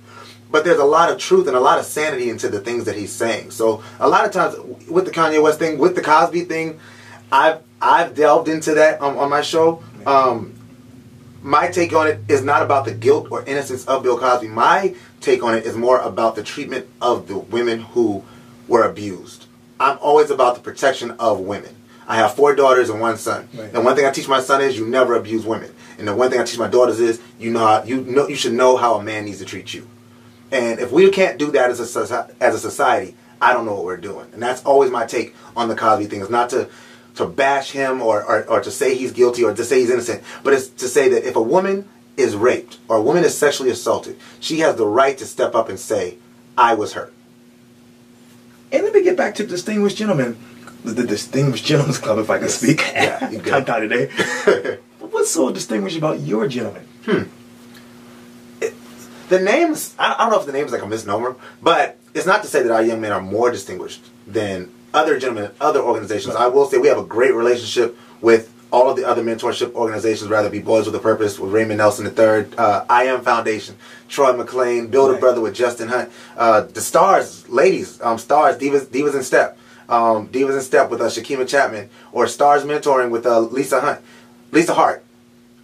But 0.51 0.65
there's 0.65 0.79
a 0.79 0.85
lot 0.85 1.11
of 1.11 1.19
truth 1.19 1.47
and 1.47 1.57
a 1.57 1.61
lot 1.61 1.79
of 1.79 1.85
sanity 1.85 2.31
into 2.31 2.49
the 2.49 2.61
things 2.61 2.85
that 2.85 2.97
he's 2.97 3.13
saying. 3.13 3.51
So 3.51 3.83
a 4.01 4.09
lot 4.09 4.25
of 4.25 4.33
times 4.33 4.57
with 4.89 5.05
the 5.05 5.11
Kanye 5.11 5.43
West 5.43 5.59
thing, 5.59 5.79
with 5.79 5.95
the 5.95 6.03
Cosby 6.03 6.45
thing, 6.45 6.81
I've 7.31 7.61
I've 7.81 8.15
delved 8.15 8.49
into 8.49 8.75
that 8.75 9.01
on, 9.01 9.17
on 9.17 9.31
my 9.31 9.43
show. 9.43 9.83
Um, 10.07 10.55
my 11.43 11.69
take 11.69 11.93
on 11.93 12.09
it 12.09 12.21
is 12.29 12.43
not 12.43 12.63
about 12.63 12.85
the 12.85 12.95
guilt 12.95 13.29
or 13.31 13.45
innocence 13.45 13.85
of 13.87 14.03
Bill 14.03 14.19
Cosby. 14.19 14.49
My 14.49 14.95
take 15.21 15.43
on 15.43 15.55
it 15.55 15.65
is 15.65 15.77
more 15.77 16.01
about 16.01 16.35
the 16.35 16.43
treatment 16.43 16.87
of 17.01 17.29
the 17.29 17.39
women 17.39 17.81
who 17.81 18.25
were 18.67 18.83
abused. 18.85 19.47
I'm 19.79 19.99
always 20.01 20.31
about 20.31 20.57
the 20.57 20.61
protection 20.61 21.13
of 21.13 21.41
women. 21.41 21.77
I 22.09 22.17
have 22.17 22.35
four 22.35 22.55
daughters 22.55 22.89
and 22.89 23.01
one 23.01 23.19
son. 23.19 23.49
Right. 23.55 23.73
And 23.73 23.85
one 23.85 23.95
thing 23.95 24.07
I 24.07 24.11
teach 24.11 24.29
my 24.29 24.41
son 24.41 24.63
is 24.63 24.79
you 24.79 24.87
never 24.87 25.15
abuse 25.15 25.45
women. 25.45 25.73
And 25.99 26.09
the 26.09 26.17
one 26.17 26.31
thing 26.31 26.41
I 26.41 26.45
teach 26.45 26.59
my 26.59 26.69
daughters 26.69 27.01
is 27.01 27.21
you 27.39 27.51
know 27.51 27.61
how, 27.61 27.83
you 27.85 28.01
know 28.01 28.27
you 28.29 28.35
should 28.37 28.55
know 28.55 28.77
how 28.77 28.95
a 28.95 29.03
man 29.03 29.27
needs 29.27 29.39
to 29.39 29.45
treat 29.45 29.75
you. 29.75 29.87
And 30.51 30.81
if 30.81 30.91
we 30.91 31.11
can't 31.11 31.39
do 31.39 31.51
that 31.53 31.71
as 31.71 31.97
a 31.97 32.31
as 32.41 32.55
a 32.55 32.59
society, 32.59 33.15
I 33.41 33.53
don't 33.53 33.67
know 33.67 33.75
what 33.75 33.85
we're 33.85 33.97
doing. 33.97 34.31
And 34.33 34.43
that's 34.43 34.65
always 34.65 34.91
my 34.91 35.07
take 35.07 35.35
on 35.57 35.69
the 35.69 35.77
Cosby 35.77 36.07
thing. 36.07 36.21
It's 36.21 36.31
not 36.31 36.51
to 36.51 36.69
to 37.17 37.27
bash 37.27 37.73
him 37.73 38.01
or, 38.01 38.23
or, 38.23 38.45
or 38.49 38.61
to 38.61 38.71
say 38.71 38.95
he's 38.95 39.11
guilty 39.11 39.43
or 39.43 39.53
to 39.53 39.65
say 39.65 39.81
he's 39.81 39.91
innocent, 39.91 40.23
but 40.45 40.55
it's 40.55 40.69
to 40.69 40.87
say 40.87 41.09
that 41.09 41.27
if 41.27 41.35
a 41.35 41.43
woman 41.43 41.89
is 42.17 42.37
raped 42.37 42.79
or 42.87 42.97
a 42.97 43.03
woman 43.03 43.25
is 43.25 43.37
sexually 43.37 43.71
assaulted, 43.71 44.17
she 44.39 44.61
has 44.61 44.77
the 44.77 44.87
right 44.87 45.19
to 45.19 45.27
step 45.27 45.57
up 45.57 45.69
and 45.69 45.81
say, 45.81 46.17
I 46.57 46.75
was 46.75 46.93
hurt. 46.93 47.13
And 48.71 48.85
let 48.85 48.95
me 48.95 49.03
get 49.03 49.17
back 49.17 49.35
to 49.37 49.43
the 49.43 49.49
Distinguished 49.49 49.97
Gentleman, 49.97 50.37
the, 50.85 51.05
Distinguished 51.05 51.65
Gentlemen's 51.65 51.99
Club, 51.99 52.19
if 52.19 52.31
I 52.31 52.39
can 52.39 52.49
speak. 52.49 52.81
Yeah, 52.93 53.31
you. 53.31 53.41
Tongue 53.43 53.65
today. 53.65 54.79
What's 54.99 55.31
so 55.31 55.51
distinguished 55.51 55.97
about 55.97 56.21
your 56.21 56.47
gentleman? 56.47 56.87
Hmm. 57.05 57.23
The 59.29 59.41
names, 59.41 59.95
I 59.99 60.15
I 60.15 60.19
don't 60.21 60.31
know 60.31 60.41
if 60.41 60.47
the 60.47 60.53
name 60.53 60.65
is 60.65 60.73
like 60.73 60.83
a 60.83 60.87
misnomer, 60.87 61.37
but 61.63 61.99
it's 62.15 62.27
not 62.27 62.43
to 62.43 62.49
say 62.49 62.63
that 62.63 62.73
our 62.73 62.83
young 62.83 63.01
men 63.01 63.13
are 63.13 63.21
more 63.21 63.51
distinguished 63.51 64.03
than 64.27 64.73
other 64.95 65.19
gentlemen 65.19 65.51
other 65.61 65.81
organizations. 65.81 66.35
I 66.35 66.47
will 66.47 66.67
say 66.67 66.79
we 66.79 66.89
have 66.89 66.99
a 66.99 67.05
great 67.05 67.35
relationship 67.35 67.97
with 68.21 68.53
all 68.71 68.91
of 68.91 68.97
the 68.97 69.05
other 69.07 69.23
mentorship 69.23 69.73
organizations, 69.75 70.31
rather 70.31 70.51
be 70.51 70.59
Boys 70.59 70.87
with 70.87 70.95
a 70.95 70.99
Purpose 70.99 71.39
with 71.39 71.53
Raymond 71.53 71.79
Nelson 71.79 72.07
III, 72.07 72.55
uh, 72.59 72.85
I 72.89 73.05
Am 73.05 73.23
Foundation, 73.23 73.77
Troy 74.09 74.35
McLean, 74.35 74.89
Build 74.89 75.15
a 75.15 75.19
Brother 75.19 75.41
with 75.41 75.55
Justin 75.55 75.89
Hunt, 75.89 76.11
uh, 76.37 76.63
the 76.63 76.83
stars, 76.83 77.49
ladies, 77.49 77.99
um, 78.03 78.19
stars, 78.19 78.59
Divas, 78.59 78.85
Divas 78.85 79.15
in 79.15 79.23
Step, 79.23 79.57
um, 79.89 80.29
Divas 80.29 80.55
in 80.55 80.61
Step 80.61 80.91
with 80.91 81.01
uh, 81.01 81.07
Shakima 81.07 81.49
Chapman, 81.49 81.89
or 82.13 82.27
Stars 82.27 82.65
Mentoring 82.65 83.09
with 83.11 83.25
uh, 83.25 83.41
Lisa 83.41 83.81
Hunt, 83.81 84.01
Lisa 84.53 84.75
Hart 84.75 85.03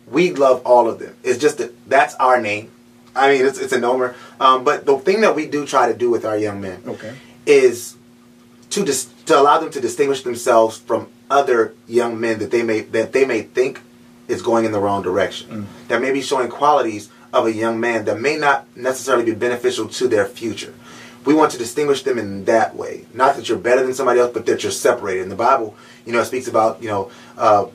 we 0.07 0.33
love 0.33 0.63
all 0.65 0.89
of 0.89 0.99
them. 0.99 1.17
It's 1.23 1.39
just 1.39 1.59
that 1.59 1.89
that's 1.89 2.15
our 2.17 2.41
name. 2.41 2.71
I 3.17 3.33
mean, 3.33 3.47
it's, 3.47 3.59
it's 3.59 3.73
a 3.73 3.79
nomer. 3.79 4.15
Um, 4.41 4.65
but 4.65 4.87
the 4.87 4.99
thing 4.99 5.21
that 5.21 5.35
we 5.37 5.47
do 5.47 5.67
try 5.67 5.91
to 5.91 5.97
do 5.97 6.11
with 6.11 6.25
our 6.25 6.37
young 6.37 6.61
men 6.61 6.83
Okay. 6.87 7.15
is 7.47 7.97
to 8.71 8.85
dis- 8.85 9.09
to 9.27 9.39
allow 9.39 9.59
them 9.59 9.71
to 9.71 9.81
distinguish 9.81 10.23
themselves 10.23 10.79
from 10.79 11.09
other 11.31 11.75
young 11.87 12.21
men 12.21 12.39
that 12.41 12.51
they 12.51 12.63
may 12.63 12.81
that 12.81 13.13
they 13.13 13.25
may 13.25 13.43
think 13.43 13.81
is 14.29 14.43
going 14.43 14.65
in 14.65 14.73
the 14.73 14.81
wrong 14.81 15.03
direction. 15.03 15.67
That 15.89 16.01
may 16.01 16.13
be 16.13 16.23
showing 16.23 16.49
qualities 16.51 17.11
of 17.33 17.47
a 17.47 17.53
young 17.53 17.79
man 17.81 18.05
that 18.07 18.21
may 18.21 18.37
not 18.37 18.67
necessarily 18.77 19.25
be 19.25 19.35
beneficial 19.35 19.89
to 19.89 20.09
their 20.09 20.25
future. 20.27 20.73
We 21.25 21.35
want 21.35 21.53
to 21.53 21.59
distinguish 21.59 22.03
them 22.03 22.19
in 22.19 22.45
that 22.45 22.77
way. 22.77 23.07
Not 23.15 23.37
that 23.37 23.49
you're 23.49 23.59
better 23.59 23.83
than 23.83 23.95
somebody 23.95 24.21
else, 24.21 24.33
but 24.35 24.45
that 24.47 24.63
you're 24.63 24.73
separated. 24.73 25.23
In 25.23 25.29
the 25.31 25.37
Bible, 25.37 25.75
you 26.05 26.13
know, 26.13 26.21
it 26.21 26.27
speaks 26.27 26.49
about 26.49 26.83
you 26.83 26.89
know. 26.89 27.11
Uh, 27.39 27.67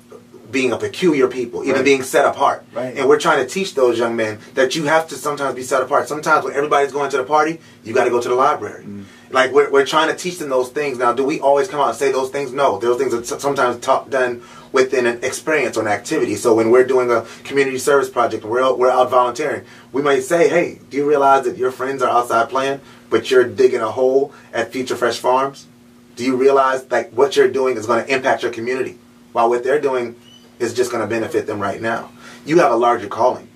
being 0.52 0.72
a 0.72 0.78
peculiar 0.78 1.28
people, 1.28 1.64
even 1.64 1.76
Right. 1.78 1.86
being 1.86 2.04
set 2.04 2.26
apart. 2.26 2.64
Right. 2.74 2.98
And 2.98 3.08
we're 3.08 3.20
trying 3.20 3.46
to 3.46 3.52
teach 3.52 3.76
those 3.76 3.98
young 4.00 4.16
men 4.16 4.40
that 4.56 4.76
you 4.76 4.86
have 4.86 5.08
to 5.10 5.16
sometimes 5.16 5.56
be 5.56 5.64
set 5.64 5.82
apart. 5.82 6.08
Sometimes 6.08 6.44
when 6.46 6.54
everybody's 6.56 6.92
going 6.92 7.10
to 7.12 7.18
the 7.18 7.24
party, 7.24 7.60
you 7.84 7.94
got 7.94 8.06
to 8.06 8.10
go 8.10 8.20
to 8.20 8.30
the 8.30 8.36
library. 8.36 8.84
Mm. 8.86 9.04
Like 9.32 9.52
we're, 9.52 9.70
we're 9.70 9.86
trying 9.86 10.10
to 10.10 10.16
teach 10.16 10.40
them 10.40 10.50
those 10.50 10.70
things. 10.70 10.98
Now, 10.98 11.14
do 11.14 11.24
we 11.24 11.40
always 11.40 11.68
come 11.68 11.80
out 11.80 11.90
and 11.90 11.98
say 11.98 12.12
those 12.12 12.32
things? 12.32 12.52
No, 12.52 12.80
those 12.80 12.98
things 12.98 13.14
are 13.14 13.24
sometimes 13.40 13.80
taught 13.80 14.10
done 14.10 14.42
within 14.72 15.06
an 15.06 15.24
experience 15.24 15.78
or 15.78 15.82
an 15.82 15.88
activity. 15.88 16.36
So 16.36 16.56
when 16.56 16.72
we're 16.72 16.84
doing 16.86 17.12
a 17.12 17.26
community 17.44 17.78
service 17.78 18.10
project 18.10 18.44
we're 18.44 18.62
out, 18.64 18.80
we're 18.80 18.90
out 18.90 19.10
volunteering, 19.12 19.64
we 19.92 20.02
might 20.02 20.24
say, 20.24 20.48
"Hey, 20.48 20.80
do 20.90 20.98
you 20.98 21.08
realize 21.08 21.44
that 21.46 21.58
your 21.58 21.72
friends 21.72 22.02
are 22.02 22.10
outside 22.10 22.50
playing, 22.50 22.80
but 23.12 23.30
you're 23.30 23.44
digging 23.44 23.82
a 23.82 23.92
hole 23.92 24.32
at 24.54 24.72
Future 24.72 24.96
Fresh 24.96 25.20
Farms? 25.20 25.68
Do 26.16 26.24
you 26.26 26.36
realize 26.36 26.86
like 26.90 27.12
what 27.12 27.36
you're 27.36 27.48
doing 27.50 27.78
is 27.78 27.86
going 27.86 28.04
to 28.06 28.12
impact 28.14 28.42
your 28.44 28.52
community, 28.52 28.98
while 29.32 29.48
what 29.50 29.64
they're 29.64 29.80
doing 29.82 30.16
is 30.60 30.74
just 30.74 30.92
going 30.92 31.02
to 31.02 31.08
benefit 31.08 31.48
them 31.48 31.60
right 31.60 31.82
now? 31.82 32.12
You 32.46 32.60
have 32.60 32.72
a 32.72 32.76
larger 32.76 33.08
calling." 33.08 33.50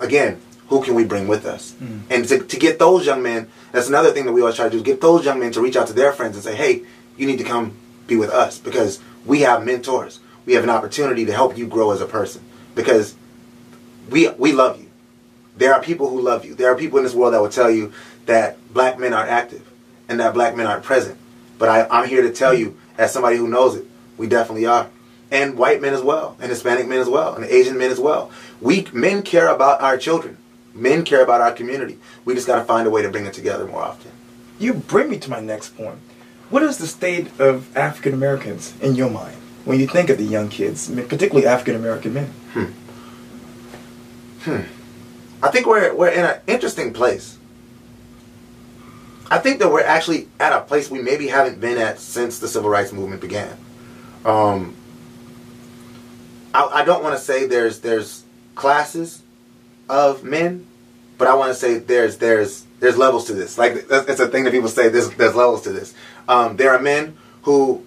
again, 0.00 0.40
who 0.68 0.82
can 0.82 0.94
we 0.94 1.04
bring 1.04 1.28
with 1.28 1.46
us? 1.46 1.72
Mm. 1.80 2.00
And 2.10 2.28
to, 2.28 2.38
to 2.40 2.56
get 2.58 2.78
those 2.78 3.06
young 3.06 3.22
men, 3.22 3.48
that's 3.72 3.88
another 3.88 4.10
thing 4.10 4.26
that 4.26 4.32
we 4.32 4.40
always 4.40 4.56
try 4.56 4.68
to 4.68 4.70
do, 4.70 4.82
get 4.82 5.00
those 5.00 5.24
young 5.24 5.38
men 5.38 5.52
to 5.52 5.60
reach 5.60 5.76
out 5.76 5.86
to 5.88 5.92
their 5.92 6.12
friends 6.12 6.34
and 6.34 6.42
say, 6.42 6.56
hey, 6.56 6.82
you 7.16 7.26
need 7.26 7.38
to 7.38 7.44
come 7.44 7.76
be 8.06 8.16
with 8.16 8.30
us 8.30 8.58
because 8.58 9.00
we 9.24 9.42
have 9.42 9.64
mentors. 9.64 10.20
We 10.46 10.54
have 10.54 10.64
an 10.64 10.70
opportunity 10.70 11.26
to 11.26 11.32
help 11.32 11.56
you 11.56 11.66
grow 11.66 11.92
as 11.92 12.00
a 12.00 12.06
person 12.06 12.42
because 12.74 13.14
we, 14.08 14.28
we 14.30 14.52
love 14.52 14.80
you. 14.80 14.90
There 15.56 15.74
are 15.74 15.82
people 15.82 16.08
who 16.08 16.20
love 16.20 16.44
you. 16.44 16.54
There 16.54 16.72
are 16.72 16.76
people 16.76 16.98
in 16.98 17.04
this 17.04 17.14
world 17.14 17.34
that 17.34 17.40
will 17.40 17.50
tell 17.50 17.70
you 17.70 17.92
that 18.26 18.56
black 18.72 18.98
men 18.98 19.12
aren't 19.12 19.30
active 19.30 19.68
and 20.08 20.18
that 20.20 20.34
black 20.34 20.56
men 20.56 20.66
aren't 20.66 20.84
present. 20.84 21.18
But 21.58 21.68
I, 21.68 21.86
I'm 21.88 22.08
here 22.08 22.22
to 22.22 22.32
tell 22.32 22.54
you, 22.54 22.78
as 22.96 23.12
somebody 23.12 23.36
who 23.36 23.46
knows 23.46 23.76
it, 23.76 23.84
we 24.16 24.26
definitely 24.26 24.66
are. 24.66 24.88
And 25.30 25.56
white 25.56 25.80
men 25.80 25.94
as 25.94 26.02
well, 26.02 26.36
and 26.40 26.50
Hispanic 26.50 26.86
men 26.86 27.00
as 27.00 27.08
well, 27.08 27.34
and 27.34 27.44
Asian 27.44 27.78
men 27.78 27.90
as 27.90 28.00
well. 28.00 28.30
We 28.60 28.86
men 28.92 29.22
care 29.22 29.48
about 29.48 29.80
our 29.80 29.96
children. 29.96 30.36
Men 30.74 31.04
care 31.04 31.22
about 31.22 31.40
our 31.40 31.52
community. 31.52 31.98
We 32.24 32.34
just 32.34 32.46
got 32.46 32.58
to 32.58 32.64
find 32.64 32.86
a 32.86 32.90
way 32.90 33.02
to 33.02 33.10
bring 33.10 33.26
it 33.26 33.32
together 33.32 33.66
more 33.66 33.82
often. 33.82 34.12
You 34.58 34.74
bring 34.74 35.10
me 35.10 35.18
to 35.18 35.30
my 35.30 35.40
next 35.40 35.76
point. 35.76 35.98
What 36.48 36.62
is 36.62 36.78
the 36.78 36.86
state 36.86 37.28
of 37.40 37.76
African 37.76 38.12
Americans 38.12 38.74
in 38.80 38.94
your 38.94 39.10
mind 39.10 39.36
when 39.64 39.80
you 39.80 39.86
think 39.86 40.10
of 40.10 40.18
the 40.18 40.24
young 40.24 40.48
kids, 40.48 40.88
particularly 40.88 41.46
African 41.46 41.76
American 41.76 42.14
men? 42.14 42.26
Hmm. 42.52 42.64
Hmm. 44.42 44.62
I 45.42 45.50
think 45.50 45.66
we're 45.66 45.94
we're 45.94 46.10
in 46.10 46.24
an 46.24 46.40
interesting 46.46 46.92
place. 46.92 47.38
I 49.30 49.38
think 49.38 49.60
that 49.60 49.70
we're 49.70 49.84
actually 49.84 50.28
at 50.40 50.52
a 50.52 50.60
place 50.60 50.90
we 50.90 51.00
maybe 51.00 51.28
haven't 51.28 51.60
been 51.60 51.78
at 51.78 52.00
since 52.00 52.40
the 52.40 52.48
civil 52.48 52.68
rights 52.68 52.92
movement 52.92 53.20
began. 53.20 53.56
Um, 54.24 54.74
I, 56.54 56.66
I 56.66 56.84
don't 56.84 57.02
want 57.02 57.16
to 57.16 57.20
say 57.20 57.46
there's 57.46 57.80
there's 57.80 58.24
classes 58.54 59.22
of 59.88 60.24
men, 60.24 60.66
but 61.18 61.28
I 61.28 61.34
want 61.34 61.50
to 61.50 61.54
say 61.54 61.78
there's 61.78 62.18
there's 62.18 62.64
there's 62.80 62.96
levels 62.96 63.26
to 63.26 63.34
this. 63.34 63.58
Like 63.58 63.86
it's 63.90 64.20
a 64.20 64.28
thing 64.28 64.44
that 64.44 64.52
people 64.52 64.68
say. 64.68 64.88
There's 64.88 65.10
there's 65.10 65.34
levels 65.34 65.62
to 65.62 65.72
this. 65.72 65.94
Um, 66.28 66.56
there 66.56 66.70
are 66.72 66.80
men 66.80 67.16
who, 67.42 67.84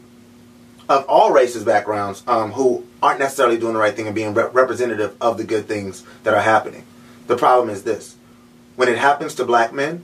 of 0.90 1.06
all 1.08 1.32
races, 1.32 1.64
backgrounds, 1.64 2.24
um, 2.28 2.52
who 2.54 2.86
aren't 3.02 3.20
necessarily 3.20 3.58
doing 3.58 3.74
the 3.74 3.80
right 3.80 3.96
thing 3.96 4.08
and 4.08 4.16
being 4.16 4.34
re- 4.34 4.50
representative 4.52 5.16
of 5.22 5.38
the 5.38 5.44
good 5.44 5.68
things 5.68 6.04
that 6.24 6.34
are 6.34 6.42
happening. 6.42 6.84
The 7.28 7.36
problem 7.38 7.70
is 7.70 7.84
this: 7.84 8.16
when 8.76 8.88
it 8.88 8.98
happens 8.98 9.36
to 9.36 9.46
black 9.46 9.74
men, 9.74 10.04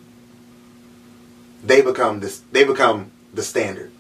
they 1.63 1.81
become 1.81 2.19
this. 2.19 2.41
They 2.51 2.63
become 2.63 3.11
the 3.33 3.43
standard, 3.43 3.91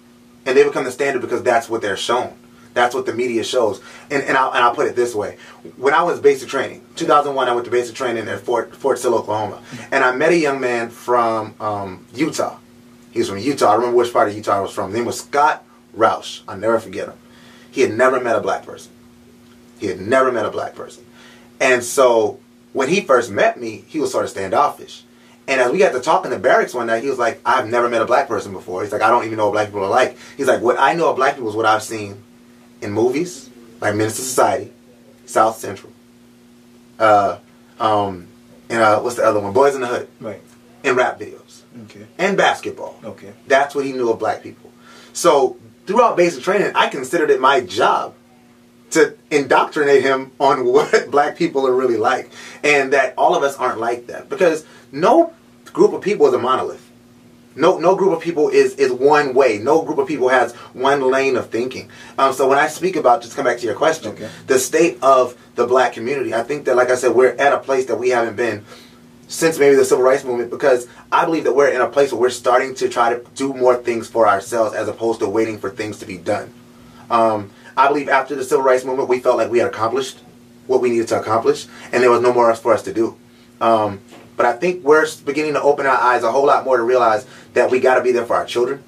and 0.45 0.57
they 0.57 0.63
become 0.63 0.83
the 0.83 0.91
standard 0.91 1.21
because 1.21 1.43
that's 1.43 1.69
what 1.69 1.81
they're 1.81 1.97
shown. 1.97 2.38
That's 2.73 2.93
what 2.95 3.05
the 3.05 3.13
media 3.13 3.43
shows. 3.43 3.81
And, 4.09 4.23
and, 4.23 4.37
I'll, 4.37 4.51
and 4.51 4.63
I'll 4.63 4.75
put 4.75 4.87
it 4.87 4.95
this 4.95 5.15
way. 5.15 5.37
When 5.77 5.93
I 5.93 6.03
was 6.03 6.19
basic 6.19 6.49
training, 6.49 6.85
2001, 6.95 7.47
I 7.47 7.53
went 7.53 7.65
to 7.65 7.71
basic 7.71 7.95
training 7.95 8.27
at 8.27 8.39
Fort, 8.41 8.75
Fort 8.75 8.99
Sill, 8.99 9.15
Oklahoma. 9.15 9.61
And 9.91 10.03
I 10.03 10.15
met 10.15 10.31
a 10.31 10.37
young 10.37 10.59
man 10.59 10.89
from 10.89 11.55
um, 11.59 12.05
Utah. 12.13 12.57
He 13.11 13.19
was 13.19 13.29
from 13.29 13.39
Utah. 13.39 13.71
I 13.71 13.75
remember 13.75 13.97
which 13.97 14.13
part 14.13 14.29
of 14.29 14.35
Utah 14.35 14.57
I 14.57 14.59
was 14.61 14.71
from. 14.71 14.91
His 14.91 14.97
name 14.97 15.05
was 15.05 15.19
Scott 15.19 15.65
Roush. 15.97 16.41
I'll 16.47 16.57
never 16.57 16.79
forget 16.79 17.07
him. 17.07 17.17
He 17.71 17.81
had 17.81 17.91
never 17.91 18.19
met 18.19 18.35
a 18.35 18.41
black 18.41 18.65
person. 18.65 18.91
He 19.79 19.87
had 19.87 19.99
never 19.99 20.31
met 20.31 20.45
a 20.45 20.51
black 20.51 20.75
person. 20.75 21.05
And 21.59 21.83
so 21.83 22.39
when 22.73 22.89
he 22.89 23.01
first 23.01 23.31
met 23.31 23.59
me, 23.59 23.83
he 23.87 23.99
was 23.99 24.11
sort 24.11 24.25
of 24.25 24.29
standoffish. 24.29 25.03
And 25.47 25.59
as 25.59 25.71
we 25.71 25.79
got 25.79 25.93
to 25.93 25.99
talk 25.99 26.25
in 26.25 26.31
the 26.31 26.37
barracks 26.37 26.75
one 26.75 26.87
night, 26.87 27.01
he 27.01 27.09
was 27.09 27.17
like, 27.17 27.41
I've 27.43 27.67
never 27.67 27.89
met 27.89 28.03
a 28.03 28.05
black 28.05 28.27
person 28.27 28.53
before. 28.53 28.83
He's 28.83 28.91
like, 28.91 29.01
I 29.01 29.09
don't 29.09 29.25
even 29.25 29.37
know 29.37 29.47
what 29.47 29.53
black 29.53 29.67
people 29.69 29.83
are 29.83 29.89
like. 29.89 30.15
He's 30.37 30.47
like, 30.47 30.61
what 30.61 30.77
I 30.77 30.93
know 30.93 31.09
of 31.09 31.15
black 31.15 31.35
people 31.35 31.49
is 31.49 31.55
what 31.55 31.65
I've 31.65 31.81
seen 31.81 32.23
in 32.81 32.91
movies 32.91 33.49
like 33.81 33.95
Menace 33.95 34.19
II 34.19 34.25
Society, 34.25 34.73
South 35.25 35.57
Central, 35.57 35.91
uh, 36.99 37.39
um, 37.79 38.27
and 38.69 38.81
uh, 38.81 38.99
what's 38.99 39.15
the 39.15 39.23
other 39.23 39.39
one? 39.39 39.53
Boys 39.53 39.75
in 39.75 39.81
the 39.81 39.87
Hood. 39.87 40.07
Right. 40.19 40.41
And 40.83 40.95
rap 40.95 41.19
videos. 41.19 41.61
Okay. 41.85 42.05
And 42.17 42.37
basketball. 42.37 42.99
Okay. 43.03 43.33
That's 43.47 43.73
what 43.73 43.85
he 43.85 43.93
knew 43.93 44.11
of 44.11 44.19
black 44.19 44.43
people. 44.43 44.71
So 45.13 45.57
throughout 45.85 46.15
basic 46.17 46.43
training, 46.43 46.71
I 46.75 46.87
considered 46.87 47.29
it 47.29 47.39
my 47.39 47.61
job 47.61 48.13
to 48.91 49.15
indoctrinate 49.31 50.03
him 50.03 50.31
on 50.39 50.65
what 50.71 51.09
black 51.09 51.37
people 51.37 51.65
are 51.67 51.73
really 51.73 51.97
like, 51.97 52.31
and 52.63 52.93
that 52.93 53.13
all 53.17 53.35
of 53.35 53.43
us 53.43 53.57
aren't 53.57 53.79
like 53.79 54.07
that 54.07 54.29
because 54.29 54.65
no 54.91 55.33
group 55.65 55.93
of 55.93 56.01
people 56.01 56.27
is 56.27 56.33
a 56.33 56.39
monolith. 56.39 56.88
No, 57.55 57.77
no 57.77 57.95
group 57.95 58.13
of 58.15 58.21
people 58.21 58.49
is 58.49 58.75
is 58.75 58.91
one 58.91 59.33
way. 59.33 59.57
No 59.57 59.81
group 59.81 59.97
of 59.97 60.07
people 60.07 60.29
has 60.29 60.53
one 60.73 61.01
lane 61.01 61.35
of 61.35 61.49
thinking. 61.49 61.89
Um, 62.17 62.31
so 62.33 62.47
when 62.47 62.57
I 62.59 62.67
speak 62.67 62.95
about, 62.95 63.21
just 63.21 63.35
come 63.35 63.45
back 63.45 63.57
to 63.57 63.65
your 63.65 63.75
question, 63.75 64.11
Okay. 64.11 64.29
the 64.47 64.59
state 64.59 64.97
of 65.01 65.35
the 65.55 65.65
black 65.65 65.93
community, 65.93 66.33
I 66.33 66.43
think 66.43 66.65
that, 66.65 66.75
like 66.75 66.89
I 66.89 66.95
said, 66.95 67.13
we're 67.15 67.31
at 67.31 67.51
a 67.51 67.57
place 67.59 67.85
that 67.87 67.97
we 67.97 68.09
haven't 68.09 68.35
been 68.35 68.63
since 69.27 69.59
maybe 69.59 69.75
the 69.75 69.85
civil 69.85 70.03
rights 70.03 70.23
movement 70.23 70.49
because 70.51 70.87
I 71.11 71.25
believe 71.25 71.43
that 71.43 71.53
we're 71.55 71.69
in 71.69 71.81
a 71.81 71.87
place 71.89 72.11
where 72.11 72.21
we're 72.21 72.29
starting 72.29 72.73
to 72.75 72.89
try 72.89 73.13
to 73.13 73.23
do 73.35 73.53
more 73.53 73.75
things 73.75 74.07
for 74.07 74.27
ourselves 74.27 74.73
as 74.75 74.87
opposed 74.87 75.19
to 75.19 75.27
waiting 75.29 75.57
for 75.59 75.69
things 75.69 75.99
to 75.99 76.05
be 76.05 76.17
done. 76.17 76.53
Um, 77.11 77.51
I 77.75 77.87
believe 77.87 78.09
after 78.09 78.35
the 78.35 78.43
civil 78.43 78.63
rights 78.63 78.85
movement, 78.85 79.09
we 79.09 79.19
felt 79.19 79.37
like 79.37 79.51
we 79.51 79.59
had 79.59 79.67
accomplished 79.67 80.19
what 80.67 80.81
we 80.81 80.89
needed 80.91 81.07
to 81.09 81.19
accomplish, 81.19 81.65
and 81.91 82.01
there 82.03 82.11
was 82.11 82.21
no 82.21 82.31
more 82.31 82.49
else 82.49 82.59
for 82.59 82.73
us 82.73 82.83
to 82.83 82.93
do. 82.93 83.17
Um, 83.59 83.99
but 84.39 84.45
I 84.45 84.53
think 84.53 84.85
we're 84.85 85.05
beginning 85.25 85.55
to 85.55 85.61
open 85.61 85.85
our 85.85 85.97
eyes 85.97 86.23
a 86.23 86.31
whole 86.31 86.45
lot 86.45 86.63
more 86.63 86.77
to 86.77 86.83
realize 86.83 87.27
that 87.55 87.69
we 87.69 87.81
got 87.81 87.95
to 87.95 88.01
be 88.01 88.13
there 88.13 88.25
for 88.25 88.37
our 88.37 88.45
children. 88.45 88.81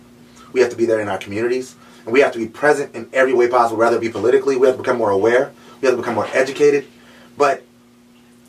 We 0.53 0.61
have 0.61 0.69
to 0.69 0.77
be 0.77 0.85
there 0.85 1.01
in 1.01 1.09
our 1.09 1.17
communities, 1.17 1.75
and 2.05 2.13
we 2.13 2.21
have 2.21 2.31
to 2.31 2.39
be 2.39 2.47
present 2.47 2.95
in 2.95 3.09
every 3.11 3.33
way 3.33 3.49
possible, 3.49 3.79
whether 3.79 3.97
it 3.97 3.99
be 3.99 4.07
politically. 4.07 4.55
We 4.55 4.67
have 4.67 4.77
to 4.77 4.81
become 4.81 4.97
more 4.97 5.09
aware. 5.09 5.51
We 5.81 5.87
have 5.87 5.97
to 5.97 6.01
become 6.01 6.15
more 6.15 6.27
educated. 6.27 6.87
But 7.37 7.63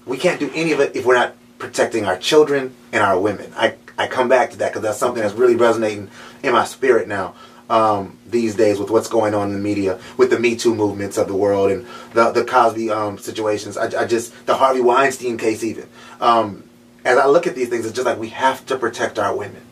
we 0.07 0.17
can't 0.17 0.39
do 0.39 0.49
any 0.55 0.71
of 0.71 0.79
it 0.79 0.95
if 0.95 1.05
we're 1.05 1.17
not 1.17 1.35
protecting 1.59 2.05
our 2.05 2.17
children 2.17 2.73
and 2.93 3.03
our 3.03 3.19
women. 3.19 3.53
I, 3.57 3.75
I 3.99 4.07
come 4.07 4.29
back 4.29 4.53
to 4.53 4.59
that 4.59 4.69
because 4.69 4.83
that's 4.83 4.99
something 4.99 5.25
that's 5.25 5.35
really 5.35 5.57
resonating 5.57 6.09
in 6.45 6.53
my 6.53 6.65
spirit 6.65 7.09
now 7.09 7.35
um, 7.69 8.17
these 8.29 8.55
days 8.55 8.79
with 8.79 8.91
what's 8.91 9.09
going 9.09 9.35
on 9.35 9.49
in 9.49 9.55
the 9.55 9.61
media, 9.61 9.99
with 10.19 10.31
the 10.31 10.39
Me 10.39 10.55
Too 10.55 10.73
movements 10.73 11.19
of 11.19 11.27
the 11.27 11.35
world 11.35 11.73
and 11.73 11.85
the, 12.15 12.31
the 12.31 12.45
Cosby 12.45 12.91
um, 12.91 13.19
situations. 13.19 13.77
I, 13.77 13.87
I, 14.03 14.07
just, 14.07 14.47
the 14.47 14.55
Harvey 14.55 14.81
Weinstein 14.83 15.37
case 15.37 15.65
even. 15.65 15.89
Um, 16.21 16.63
as 17.05 17.19
I 17.19 17.27
look 17.27 17.47
at 17.47 17.55
these 17.55 17.69
things, 17.69 17.85
it's 17.85 17.95
just 17.95 18.07
like 18.07 18.19
we 18.19 18.29
have 18.31 18.65
to 18.67 18.77
protect 18.77 19.19
our 19.19 19.35
women. 19.37 19.63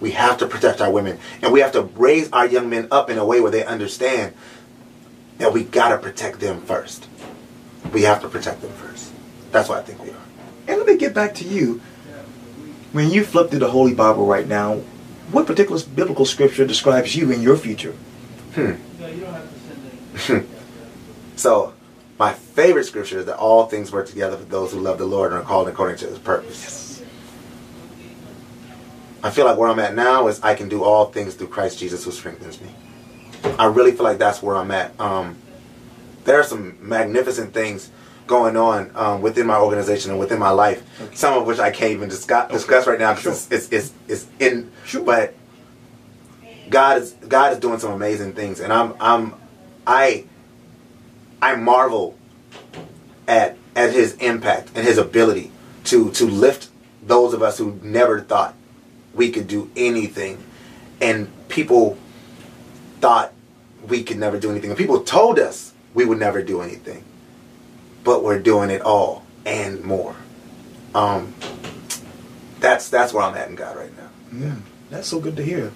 We 0.00 0.12
have 0.12 0.38
to 0.38 0.46
protect 0.46 0.80
our 0.80 0.90
women. 0.90 1.18
And 1.42 1.52
we 1.52 1.60
have 1.60 1.72
to 1.72 1.82
raise 1.82 2.30
our 2.32 2.46
young 2.46 2.68
men 2.68 2.88
up 2.90 3.10
in 3.10 3.18
a 3.18 3.24
way 3.24 3.40
where 3.40 3.50
they 3.50 3.64
understand 3.64 4.34
that 5.38 5.52
we 5.52 5.64
got 5.64 5.90
to 5.90 5.98
protect 5.98 6.40
them 6.40 6.60
first. 6.62 7.08
We 7.92 8.02
have 8.02 8.20
to 8.22 8.28
protect 8.28 8.62
them 8.62 8.72
first. 8.72 9.12
That's 9.52 9.68
what 9.68 9.78
I 9.78 9.82
think 9.82 10.02
we 10.02 10.10
are. 10.10 10.22
And 10.66 10.78
let 10.78 10.86
me 10.86 10.96
get 10.96 11.14
back 11.14 11.34
to 11.36 11.44
you. 11.44 11.80
When 12.92 13.10
you 13.10 13.24
flip 13.24 13.50
through 13.50 13.60
the 13.60 13.70
Holy 13.70 13.94
Bible 13.94 14.26
right 14.26 14.46
now, 14.46 14.82
what 15.30 15.46
particular 15.46 15.80
biblical 15.94 16.26
scripture 16.26 16.66
describes 16.66 17.16
you 17.16 17.30
in 17.30 17.40
your 17.40 17.56
future? 17.56 17.94
Hmm. 18.54 18.72
so, 21.36 21.72
my 21.72 21.81
favorite 22.54 22.84
scripture 22.84 23.18
is 23.20 23.26
that 23.26 23.36
all 23.38 23.66
things 23.66 23.92
work 23.92 24.06
together 24.08 24.36
for 24.36 24.44
those 24.44 24.72
who 24.72 24.80
love 24.80 24.98
the 24.98 25.06
Lord 25.06 25.32
and 25.32 25.40
are 25.40 25.44
called 25.44 25.68
according 25.68 25.96
to 25.98 26.06
his 26.06 26.18
purpose. 26.18 26.60
Yes. 26.62 27.02
I 29.22 29.30
feel 29.30 29.44
like 29.44 29.56
where 29.56 29.68
I'm 29.68 29.78
at 29.78 29.94
now 29.94 30.26
is 30.28 30.40
I 30.42 30.54
can 30.54 30.68
do 30.68 30.82
all 30.82 31.06
things 31.06 31.34
through 31.34 31.48
Christ 31.48 31.78
Jesus 31.78 32.04
who 32.04 32.10
strengthens 32.10 32.60
me. 32.60 32.68
I 33.58 33.66
really 33.66 33.92
feel 33.92 34.04
like 34.04 34.18
that's 34.18 34.42
where 34.42 34.56
I'm 34.56 34.70
at. 34.70 34.98
Um, 35.00 35.36
there 36.24 36.38
are 36.38 36.44
some 36.44 36.76
magnificent 36.80 37.54
things 37.54 37.90
going 38.26 38.56
on 38.56 38.90
um, 38.94 39.20
within 39.22 39.46
my 39.46 39.58
organization 39.58 40.10
and 40.10 40.18
within 40.20 40.38
my 40.38 40.50
life. 40.50 40.82
Okay. 41.00 41.14
Some 41.14 41.34
of 41.38 41.46
which 41.46 41.58
I 41.58 41.70
can't 41.70 41.92
even 41.92 42.08
discuss, 42.08 42.50
discuss 42.50 42.86
right 42.86 42.98
now 42.98 43.14
because 43.14 43.46
Sure. 43.48 43.56
it's, 43.56 43.68
it's, 43.72 43.92
it's, 44.08 44.24
it's 44.24 44.26
in. 44.40 44.70
Sure. 44.84 45.04
But 45.04 45.34
God 46.70 47.02
is 47.02 47.12
God 47.12 47.52
is 47.52 47.58
doing 47.58 47.78
some 47.78 47.92
amazing 47.92 48.32
things, 48.32 48.60
and 48.60 48.72
I'm 48.72 48.94
I'm 49.00 49.34
I 49.86 50.24
I 51.42 51.56
marvel 51.56 52.16
at 53.32 53.56
at 53.74 53.92
His 53.92 54.14
impact 54.16 54.70
and 54.74 54.86
His 54.86 54.98
ability 54.98 55.50
to 55.84 56.10
to 56.12 56.26
lift 56.26 56.68
those 57.02 57.34
of 57.34 57.42
us 57.42 57.58
who 57.58 57.78
never 57.82 58.20
thought 58.20 58.54
we 59.14 59.30
could 59.30 59.48
do 59.48 59.70
anything, 59.76 60.42
and 61.00 61.28
people 61.48 61.98
thought 63.00 63.32
we 63.88 64.02
could 64.02 64.18
never 64.18 64.38
do 64.38 64.50
anything, 64.50 64.70
and 64.70 64.78
people 64.78 65.02
told 65.02 65.38
us 65.38 65.72
we 65.94 66.04
would 66.04 66.18
never 66.18 66.42
do 66.42 66.60
anything, 66.60 67.04
but 68.04 68.22
we're 68.22 68.38
doing 68.38 68.70
it 68.70 68.82
all 68.82 69.24
and 69.44 69.82
more. 69.82 70.14
Um, 70.94 71.34
that's 72.60 72.88
that's 72.88 73.12
where 73.12 73.24
I'm 73.24 73.34
at 73.36 73.48
in 73.48 73.56
God 73.56 73.76
right 73.76 73.96
now. 73.96 74.10
Yeah, 74.32 74.56
that's 74.90 75.08
so 75.08 75.20
good 75.20 75.36
to 75.36 75.42
hear. 75.42 75.72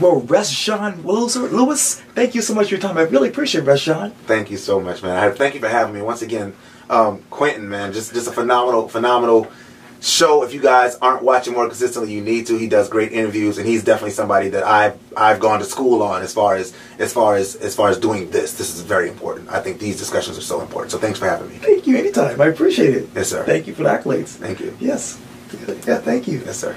Well, 0.00 0.20
ReZsaun 0.20 1.04
Lewis, 1.04 1.96
thank 2.14 2.36
you 2.36 2.42
so 2.42 2.54
much 2.54 2.68
for 2.68 2.74
your 2.74 2.80
time. 2.80 2.98
I 2.98 3.02
really 3.02 3.30
appreciate 3.30 3.64
it, 3.64 3.66
ReZsaun. 3.66 4.12
Thank 4.26 4.50
you 4.50 4.56
so 4.56 4.78
much, 4.78 5.02
man. 5.02 5.16
I, 5.16 5.30
thank 5.30 5.54
you 5.54 5.60
for 5.60 5.68
having 5.68 5.94
me 5.94 6.02
once 6.02 6.22
again, 6.22 6.54
um, 6.90 7.22
Quintin. 7.30 7.68
Man, 7.68 7.92
just 7.92 8.12
just 8.12 8.28
a 8.28 8.32
phenomenal, 8.32 8.88
phenomenal 8.88 9.50
show. 10.00 10.42
If 10.42 10.54
you 10.54 10.60
guys 10.60 10.96
aren't 10.96 11.22
watching 11.22 11.54
more 11.54 11.66
consistently, 11.66 12.12
you 12.12 12.22
need 12.22 12.46
to. 12.46 12.56
He 12.56 12.68
does 12.68 12.88
great 12.88 13.12
interviews, 13.12 13.58
and 13.58 13.66
he's 13.66 13.84
definitely 13.84 14.12
somebody 14.12 14.48
that 14.50 14.64
I've 14.64 14.98
I've 15.16 15.40
gone 15.40 15.58
to 15.60 15.64
school 15.64 16.02
on 16.02 16.22
as 16.22 16.32
far 16.32 16.56
as 16.56 16.74
as 16.98 17.12
far 17.12 17.36
as 17.36 17.56
as 17.56 17.74
far 17.74 17.88
as 17.88 17.98
doing 17.98 18.30
this. 18.30 18.56
This 18.56 18.74
is 18.74 18.82
very 18.82 19.08
important. 19.08 19.50
I 19.50 19.60
think 19.60 19.78
these 19.78 19.98
discussions 19.98 20.38
are 20.38 20.42
so 20.42 20.60
important. 20.60 20.92
So 20.92 20.98
thanks 20.98 21.18
for 21.18 21.28
having 21.28 21.48
me. 21.48 21.56
Thank 21.56 21.86
you 21.86 21.96
anytime. 21.96 22.40
I 22.40 22.46
appreciate 22.46 22.94
it. 22.94 23.08
Yes, 23.14 23.30
sir. 23.30 23.44
Thank 23.44 23.66
you 23.66 23.74
for 23.74 23.82
the 23.82 23.90
accolades. 23.90 24.28
Thank 24.28 24.60
you. 24.60 24.76
Yes. 24.80 25.20
Yeah, 25.86 25.98
thank 25.98 26.28
you. 26.28 26.42
Yes, 26.44 26.58
sir. 26.58 26.76